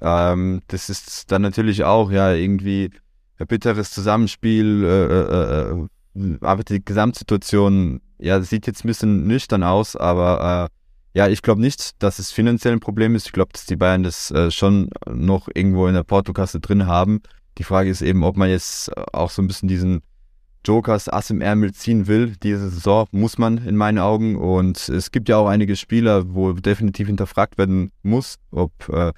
[0.01, 2.91] Ähm, das ist dann natürlich auch ja irgendwie
[3.39, 9.63] ein bitteres Zusammenspiel, äh, äh, äh, aber die Gesamtsituation, ja, sieht jetzt ein bisschen nüchtern
[9.63, 13.27] aus, aber äh, ja, ich glaube nicht, dass es finanziell ein Problem ist.
[13.27, 17.21] Ich glaube, dass die Bayern das äh, schon noch irgendwo in der Portokasse drin haben.
[17.59, 20.03] Die Frage ist eben, ob man jetzt auch so ein bisschen diesen
[20.65, 22.35] Jokers Ass im Ärmel ziehen will.
[22.43, 24.37] Diese Saison muss man in meinen Augen.
[24.37, 29.13] Und es gibt ja auch einige Spieler, wo definitiv hinterfragt werden muss, ob äh,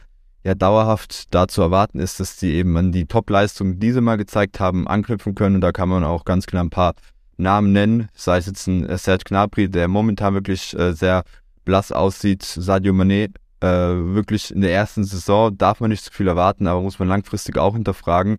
[0.47, 4.17] ja dauerhaft da zu erwarten ist, dass die eben an die Top-Leistungen, die sie mal
[4.17, 5.57] gezeigt haben, anknüpfen können.
[5.57, 6.95] Und da kann man auch ganz klar ein paar
[7.37, 11.25] Namen nennen, sei es jetzt ein Serge Gnabry, der momentan wirklich äh, sehr
[11.65, 16.29] blass aussieht, Sadio Mané, äh, wirklich in der ersten Saison darf man nicht zu viel
[16.29, 18.37] erwarten, aber muss man langfristig auch hinterfragen.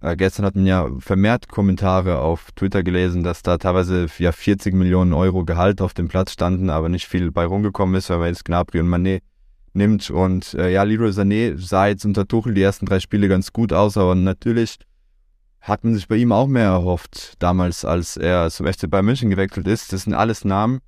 [0.00, 5.12] Äh, gestern hatten ja vermehrt Kommentare auf Twitter gelesen, dass da teilweise ja 40 Millionen
[5.12, 8.44] Euro Gehalt auf dem Platz standen, aber nicht viel bei rumgekommen ist, weil man jetzt
[8.44, 9.20] Gnabry und Mané
[9.74, 10.10] nimmt.
[10.10, 13.72] Und äh, ja, Leroy Sané sah jetzt unter Tuchel die ersten drei Spiele ganz gut
[13.72, 14.78] aus, aber natürlich
[15.60, 19.30] hat man sich bei ihm auch mehr erhofft, damals, als er zum FC Bayern München
[19.30, 19.92] gewechselt ist.
[19.92, 20.80] Das sind alles Namen.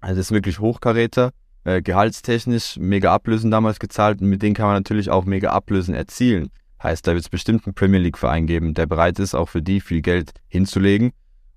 [0.00, 1.30] Also das ist wirklich Hochkaräter,
[1.64, 5.94] äh, gehaltstechnisch mega Ablösen damals gezahlt und mit denen kann man natürlich auch mega Ablösen
[5.94, 6.50] erzielen.
[6.82, 9.80] Heißt, da wird es bestimmt einen Premier League-Verein geben, der bereit ist, auch für die
[9.80, 11.12] viel Geld hinzulegen.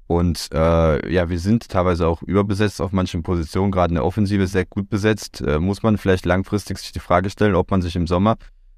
[0.07, 4.45] Und äh, ja, wir sind teilweise auch überbesetzt auf manchen Positionen, gerade in der Offensive
[4.45, 5.41] sehr gut besetzt.
[5.41, 8.37] Äh, muss man vielleicht langfristig sich die Frage stellen, ob man sich im Sommer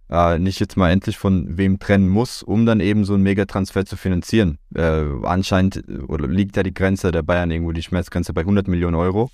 [0.10, 3.86] äh, nicht jetzt mal endlich von wem trennen muss, um dann eben so einen Megatransfer
[3.86, 4.58] zu finanzieren.
[4.74, 8.96] Äh, anscheinend oder liegt da die Grenze der Bayern irgendwo, die Schmerzgrenze bei 100 Millionen
[8.96, 9.30] Euro.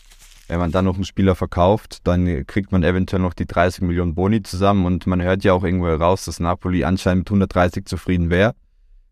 [0.48, 4.14] Wenn man dann noch einen Spieler verkauft, dann kriegt man eventuell noch die 30 Millionen
[4.14, 8.30] Boni zusammen und man hört ja auch irgendwo heraus, dass Napoli anscheinend mit 130 zufrieden
[8.30, 8.54] wäre.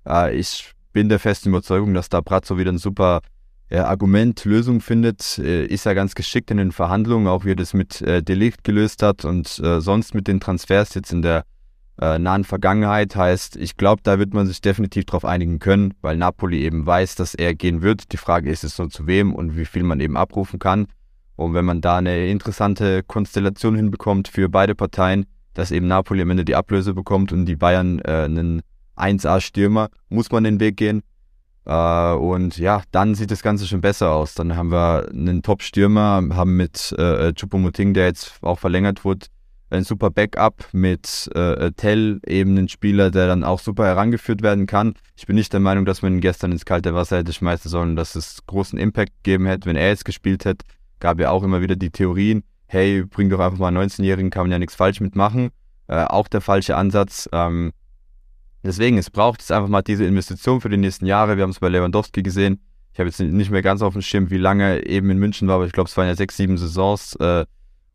[0.08, 3.22] Äh, ich bin der festen Überzeugung, dass da Brazzo wieder ein super
[3.70, 5.40] äh, Argument, Lösung findet.
[5.40, 8.64] Äh, ist er ganz geschickt in den Verhandlungen, auch wie er das mit äh, Delicht
[8.64, 11.44] gelöst hat und äh, sonst mit den Transfers jetzt in der
[12.00, 13.16] äh, nahen Vergangenheit.
[13.16, 17.16] Heißt, ich glaube, da wird man sich definitiv darauf einigen können, weil Napoli eben weiß,
[17.16, 18.12] dass er gehen wird.
[18.12, 20.88] Die Frage ist es nur zu wem und wie viel man eben abrufen kann.
[21.36, 26.30] Und wenn man da eine interessante Konstellation hinbekommt für beide Parteien, dass eben Napoli am
[26.30, 28.62] Ende die Ablöse bekommt und die Bayern äh, einen
[29.02, 31.04] 1A-Stürmer, muss man den Weg gehen.
[31.66, 34.34] Äh, und ja, dann sieht das Ganze schon besser aus.
[34.34, 39.28] Dann haben wir einen Top-Stürmer, haben mit äh, Chupomoting, der jetzt auch verlängert wurde,
[39.70, 44.66] ein super Backup mit äh, Tell, eben einen Spieler, der dann auch super herangeführt werden
[44.66, 44.94] kann.
[45.16, 47.96] Ich bin nicht der Meinung, dass man ihn gestern ins kalte Wasser hätte schmeißen sollen,
[47.96, 50.66] dass es großen Impact gegeben hätte, wenn er jetzt gespielt hätte.
[51.00, 54.44] Gab ja auch immer wieder die Theorien, hey, bring doch einfach mal einen 19-Jährigen, kann
[54.44, 55.50] man ja nichts falsch mitmachen.
[55.88, 57.30] Äh, auch der falsche Ansatz.
[57.32, 57.72] Ähm,
[58.64, 61.36] Deswegen, es braucht jetzt einfach mal diese Investition für die nächsten Jahre.
[61.36, 62.62] Wir haben es bei Lewandowski gesehen.
[62.94, 65.48] Ich habe jetzt nicht mehr ganz auf dem Schirm, wie lange er eben in München
[65.48, 67.16] war, aber ich glaube, es waren ja sechs, sieben Saisons.
[67.16, 67.46] Äh,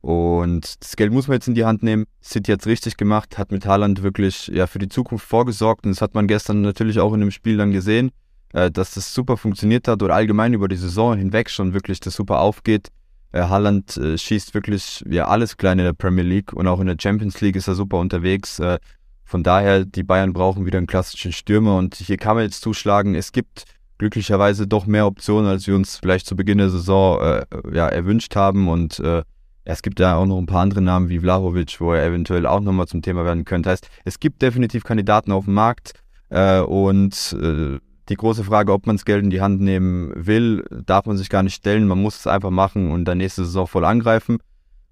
[0.00, 2.04] und das Geld muss man jetzt in die Hand nehmen.
[2.22, 5.84] City hat es richtig gemacht, hat mit Haaland wirklich ja, für die Zukunft vorgesorgt.
[5.84, 8.10] Und das hat man gestern natürlich auch in dem Spiel dann gesehen.
[8.52, 12.14] äh, dass das super funktioniert hat oder allgemein über die Saison hinweg schon wirklich das
[12.14, 12.88] super aufgeht.
[13.32, 16.86] Äh, Haaland äh, schießt wirklich ja alles klein in der Premier League und auch in
[16.86, 18.58] der Champions League ist er super unterwegs.
[18.58, 18.78] Äh,
[19.26, 23.14] von daher, die Bayern brauchen wieder einen klassischen Stürmer und hier kann man jetzt zuschlagen,
[23.14, 23.64] es gibt
[23.98, 28.36] glücklicherweise doch mehr Optionen, als wir uns vielleicht zu Beginn der Saison äh, ja, erwünscht
[28.36, 29.22] haben und äh,
[29.64, 32.60] es gibt ja auch noch ein paar andere Namen wie Vlahovic, wo er eventuell auch
[32.60, 33.70] nochmal zum Thema werden könnte.
[33.70, 35.94] Heißt, es gibt definitiv Kandidaten auf dem Markt
[36.28, 40.64] äh, und äh, die große Frage, ob man das Geld in die Hand nehmen will,
[40.86, 41.88] darf man sich gar nicht stellen.
[41.88, 44.38] Man muss es einfach machen und dann nächste Saison voll angreifen,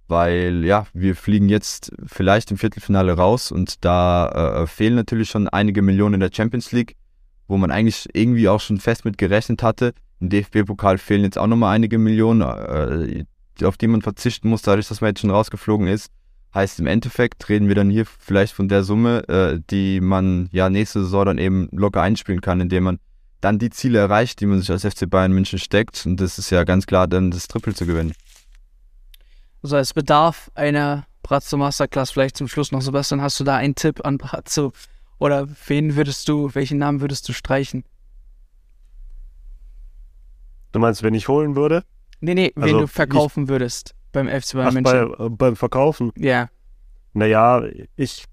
[0.08, 5.48] weil ja, wir fliegen jetzt vielleicht im Viertelfinale raus und da äh, fehlen natürlich schon
[5.48, 6.96] einige Millionen in der Champions League,
[7.48, 9.94] wo man eigentlich irgendwie auch schon fest mit gerechnet hatte.
[10.20, 12.42] Im DFB-Pokal fehlen jetzt auch nochmal einige Millionen.
[12.42, 13.24] Äh,
[13.62, 16.10] auf die man verzichten muss, dadurch, dass man jetzt schon rausgeflogen ist.
[16.54, 20.70] Heißt im Endeffekt reden wir dann hier vielleicht von der Summe, äh, die man ja
[20.70, 22.98] nächste Saison dann eben locker einspielen kann, indem man
[23.40, 26.06] dann die Ziele erreicht, die man sich als FC Bayern München steckt.
[26.06, 28.12] Und das ist ja ganz klar dann das Triple zu gewinnen.
[29.64, 32.82] Also es bedarf einer Brazzo Masterclass vielleicht zum Schluss noch.
[32.82, 34.74] Sebastian, hast du da einen Tipp an Brazzo?
[35.18, 37.82] Oder wen würdest du, welchen Namen würdest du streichen?
[40.72, 41.82] Du meinst, wenn ich holen würde?
[42.20, 45.14] Nee, nee, wen also, du verkaufen würdest beim FC Bayern München.
[45.16, 46.12] Bei, äh, beim Verkaufen?
[46.18, 46.50] Ja.
[47.14, 47.62] Naja,
[47.96, 48.26] ich,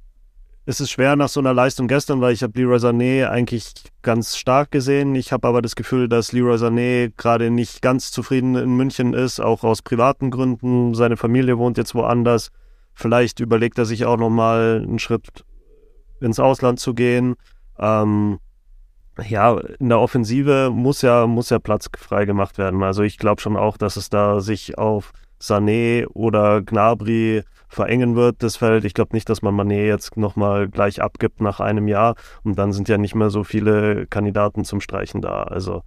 [0.72, 4.38] es ist schwer nach so einer Leistung gestern, weil ich habe Leroy Sané eigentlich ganz
[4.38, 5.16] stark gesehen.
[5.16, 9.42] Ich habe aber das Gefühl, dass Leroy Sané gerade nicht ganz zufrieden in München ist,
[9.42, 10.94] auch aus privaten Gründen.
[10.96, 12.52] Seine Familie wohnt jetzt woanders.
[12.94, 15.44] Vielleicht überlegt er sich auch nochmal einen Schritt
[16.22, 17.36] ins Ausland zu gehen.
[17.78, 18.40] Ähm,
[19.28, 22.82] ja, in der Offensive muss ja, muss ja Platz frei gemacht werden.
[22.82, 28.44] Also ich glaube schon auch, dass es da sich auf Sané oder Gnabry verengen wird,
[28.44, 28.86] das Feld.
[28.86, 32.74] Ich glaube nicht, dass man Mané jetzt nochmal gleich abgibt nach einem Jahr und dann
[32.74, 35.44] sind ja nicht mehr so viele Kandidaten zum Streichen da.
[35.44, 35.82] Also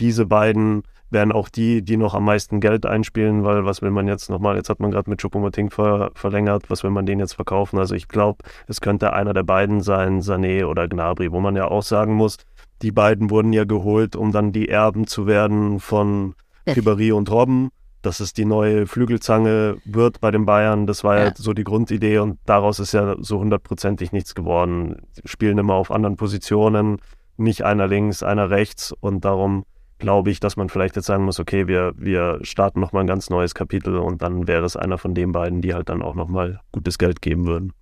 [0.00, 4.08] diese beiden wären auch die, die noch am meisten Geld einspielen, weil was will man
[4.08, 7.34] jetzt nochmal, jetzt hat man gerade mit Choupo-Moting ver verlängert, was will man den jetzt
[7.34, 7.78] verkaufen?
[7.78, 11.68] Also ich glaube, es könnte einer der beiden sein, Sané oder Gnabry, wo man ja
[11.68, 12.38] auch sagen muss,
[12.82, 16.34] die beiden wurden ja geholt, um dann die Erben zu werden von
[16.66, 17.70] Ribéry und Robben.
[18.06, 21.64] Dass es die neue Flügelzange wird bei den Bayern, das war ja, ja so die
[21.64, 25.02] Grundidee und daraus ist ja so hundertprozentig nichts geworden.
[25.24, 26.98] Spielen immer auf anderen Positionen,
[27.36, 29.64] nicht einer links, einer rechts und darum
[29.98, 33.28] glaube ich, dass man vielleicht jetzt sagen muss, okay, wir, wir starten nochmal ein ganz
[33.28, 36.60] neues Kapitel und dann wäre es einer von den beiden, die halt dann auch nochmal
[36.70, 37.72] gutes Geld geben würden.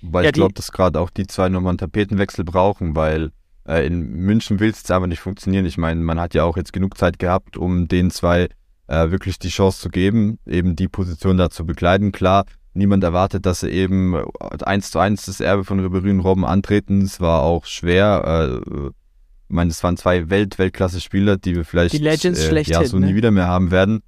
[0.00, 3.32] Weil ja, ich glaube, dass gerade auch die zwei nochmal einen Tapetenwechsel brauchen, weil
[3.66, 5.66] äh, in München will es jetzt aber nicht funktionieren.
[5.66, 8.48] Ich meine, man hat ja auch jetzt genug Zeit gehabt, um den zwei
[8.86, 12.12] äh, wirklich die Chance zu geben, eben die Position da zu bekleiden.
[12.12, 12.44] Klar,
[12.74, 14.14] niemand erwartet, dass sie eben
[14.64, 17.02] eins zu eins das Erbe von Ribéry und Robben antreten.
[17.02, 18.62] Es war auch schwer.
[18.64, 18.88] Äh,
[19.48, 23.06] ich meine, es waren zwei Welt-Weltklasse-Spieler, die wir vielleicht die äh, ja, so ne?
[23.06, 24.02] nie wieder mehr haben werden.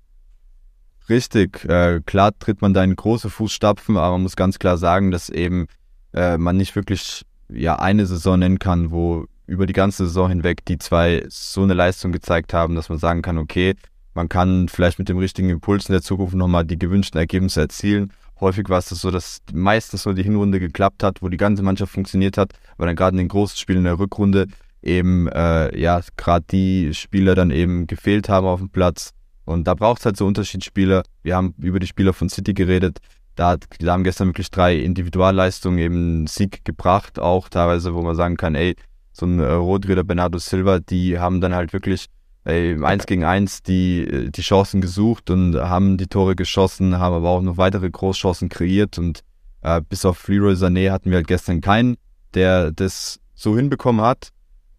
[1.08, 5.10] Richtig, äh, klar tritt man da in große Fußstapfen, aber man muss ganz klar sagen,
[5.10, 5.66] dass eben
[6.12, 10.64] äh, man nicht wirklich ja eine Saison nennen kann, wo über die ganze Saison hinweg
[10.66, 13.74] die zwei so eine Leistung gezeigt haben, dass man sagen kann, okay,
[14.14, 18.12] man kann vielleicht mit dem richtigen Impuls in der Zukunft nochmal die gewünschten Ergebnisse erzielen.
[18.40, 21.62] Häufig war es das so, dass meistens nur die Hinrunde geklappt hat, wo die ganze
[21.62, 24.46] Mannschaft funktioniert hat, weil dann gerade in den großen Spielen in der Rückrunde
[24.82, 29.12] eben, äh, ja, gerade die Spieler dann eben gefehlt haben auf dem Platz.
[29.44, 31.02] Und da braucht es halt so Unterschiedsspieler.
[31.22, 32.98] Wir haben über die Spieler von City geredet.
[33.34, 38.14] Da, hat, die haben gestern wirklich drei Individualleistungen eben Sieg gebracht, auch teilweise, wo man
[38.16, 38.74] sagen kann, ey,
[39.12, 42.06] so ein äh, Rodri oder Bernardo Silva, die haben dann halt wirklich
[42.48, 47.14] im 1 gegen 1 die, äh, die Chancen gesucht und haben die Tore geschossen, haben
[47.14, 49.20] aber auch noch weitere Großchancen kreiert und
[49.62, 51.96] äh, bis auf Leroy Sané hatten wir halt gestern keinen,
[52.34, 54.30] der das so hinbekommen hat.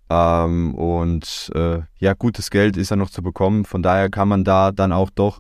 [0.10, 3.66] Ähm, und äh, ja, gutes Geld ist ja noch zu bekommen.
[3.66, 5.40] Von daher kann man da dann auch doch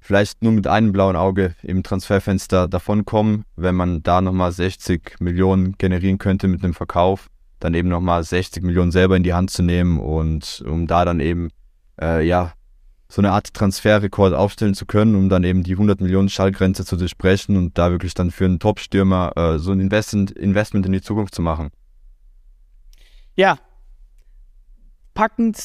[0.00, 5.78] vielleicht nur mit einem blauen Auge im Transferfenster davonkommen, wenn man da nochmal 60 Millionen
[5.78, 7.28] generieren könnte mit einem Verkauf
[7.60, 11.20] dann eben nochmal 60 Millionen selber in die Hand zu nehmen und um da dann
[11.20, 11.50] eben,
[12.00, 12.52] äh, ja,
[13.08, 16.96] so eine Art Transferrekord aufstellen zu können, um dann eben die 100 Millionen Schallgrenze zu
[16.96, 21.02] durchbrechen und da wirklich dann für einen Top-Stürmer äh, so ein Investment, Investment in die
[21.02, 21.70] Zukunft zu machen.
[23.36, 23.58] Ja,
[25.14, 25.58] packend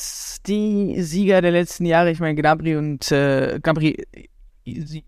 [0.48, 2.12] die Sieger der letzten Jahre.
[2.12, 4.06] Ich meine, Gnabry und äh, Gnabry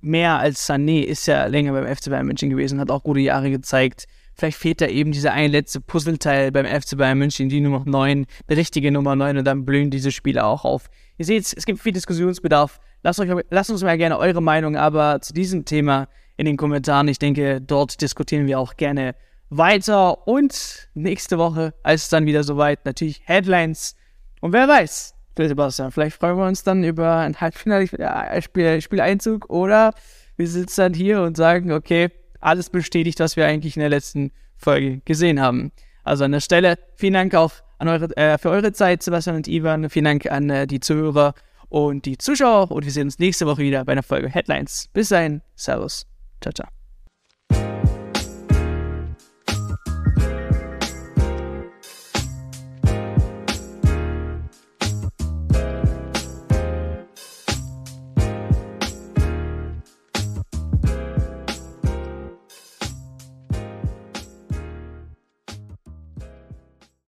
[0.02, 3.52] mehr als Sané ist ja länger beim FC Bayern München gewesen, hat auch gute Jahre
[3.52, 4.06] gezeigt.
[4.42, 8.26] Vielleicht fehlt da eben dieser ein letzte Puzzleteil beim FC Bayern München, die Nummer 9,
[8.50, 10.90] die richtige Nummer 9 und dann blühen diese Spiele auch auf.
[11.20, 12.80] Ihr seht, es gibt viel Diskussionsbedarf.
[13.04, 17.08] Lasst, euch, lasst uns mal gerne eure Meinung aber zu diesem Thema in den Kommentaren.
[17.08, 19.14] Ich denke, dort diskutieren wir auch gerne
[19.52, 20.28] weiter.
[20.28, 23.96] Und nächste Woche, als es dann wieder soweit, natürlich Headlines
[24.40, 29.94] Und wer weiß, Sebastian, vielleicht freuen wir uns dann über ein Halbfinale-Spieleinzug oder
[30.36, 32.10] wir sitzen dann hier und sagen, okay,
[32.42, 35.72] alles bestätigt, was wir eigentlich in der letzten Folge gesehen haben.
[36.04, 39.48] Also an der Stelle vielen Dank auch an eure, äh, für eure Zeit, Sebastian und
[39.48, 39.90] Ivan.
[39.90, 41.34] Vielen Dank an äh, die Zuhörer
[41.70, 42.72] und die Zuschauer.
[42.72, 44.90] Und wir sehen uns nächste Woche wieder bei einer Folge Headlines.
[44.94, 46.06] Bis dahin, Servus.
[46.42, 46.81] Ciao, ciao.